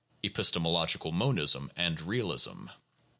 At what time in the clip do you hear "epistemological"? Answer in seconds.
0.23-1.11